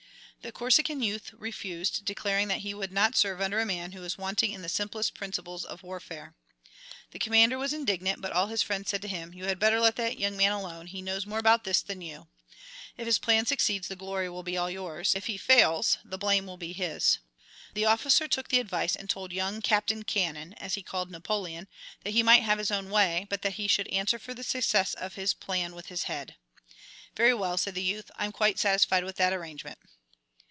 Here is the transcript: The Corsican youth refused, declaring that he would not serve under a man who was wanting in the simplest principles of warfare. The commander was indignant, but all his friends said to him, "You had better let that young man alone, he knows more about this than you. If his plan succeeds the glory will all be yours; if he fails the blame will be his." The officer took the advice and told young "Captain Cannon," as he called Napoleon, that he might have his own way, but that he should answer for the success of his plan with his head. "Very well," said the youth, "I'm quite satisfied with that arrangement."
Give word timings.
The 0.43 0.51
Corsican 0.51 1.03
youth 1.03 1.31
refused, 1.33 2.03
declaring 2.03 2.47
that 2.47 2.61
he 2.61 2.73
would 2.73 2.91
not 2.91 3.15
serve 3.15 3.41
under 3.41 3.59
a 3.59 3.65
man 3.65 3.91
who 3.91 4.01
was 4.01 4.17
wanting 4.17 4.51
in 4.53 4.63
the 4.63 4.69
simplest 4.69 5.13
principles 5.13 5.63
of 5.63 5.83
warfare. 5.83 6.33
The 7.11 7.19
commander 7.19 7.59
was 7.59 7.73
indignant, 7.73 8.21
but 8.23 8.31
all 8.31 8.47
his 8.47 8.63
friends 8.63 8.89
said 8.89 9.03
to 9.03 9.07
him, 9.07 9.35
"You 9.35 9.45
had 9.45 9.59
better 9.59 9.79
let 9.79 9.97
that 9.97 10.17
young 10.17 10.35
man 10.35 10.51
alone, 10.51 10.87
he 10.87 10.99
knows 11.03 11.27
more 11.27 11.37
about 11.37 11.63
this 11.63 11.83
than 11.83 12.01
you. 12.01 12.27
If 12.97 13.05
his 13.05 13.19
plan 13.19 13.45
succeeds 13.45 13.87
the 13.87 13.95
glory 13.95 14.27
will 14.31 14.37
all 14.37 14.41
be 14.41 14.53
yours; 14.53 15.13
if 15.13 15.27
he 15.27 15.37
fails 15.37 15.99
the 16.03 16.17
blame 16.17 16.47
will 16.47 16.57
be 16.57 16.73
his." 16.73 17.19
The 17.75 17.85
officer 17.85 18.27
took 18.27 18.47
the 18.47 18.59
advice 18.59 18.95
and 18.95 19.07
told 19.11 19.31
young 19.31 19.61
"Captain 19.61 20.01
Cannon," 20.01 20.53
as 20.53 20.73
he 20.73 20.81
called 20.81 21.11
Napoleon, 21.11 21.67
that 22.03 22.15
he 22.15 22.23
might 22.23 22.41
have 22.41 22.57
his 22.57 22.71
own 22.71 22.89
way, 22.89 23.27
but 23.29 23.43
that 23.43 23.53
he 23.53 23.67
should 23.67 23.87
answer 23.89 24.17
for 24.17 24.33
the 24.33 24.41
success 24.43 24.95
of 24.95 25.13
his 25.13 25.35
plan 25.35 25.75
with 25.75 25.89
his 25.89 26.05
head. 26.05 26.33
"Very 27.15 27.35
well," 27.35 27.59
said 27.59 27.75
the 27.75 27.83
youth, 27.83 28.09
"I'm 28.15 28.31
quite 28.31 28.57
satisfied 28.57 29.03
with 29.03 29.17
that 29.17 29.33
arrangement." 29.33 29.77